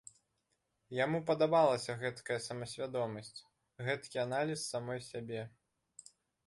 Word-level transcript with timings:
Яму 0.99 1.19
падабалася 1.29 1.97
гэткая 2.05 2.39
самасвядомасць, 2.47 3.33
гэткі 3.91 4.17
аналіз 4.27 4.59
самой 4.75 4.99
сябе. 5.11 5.41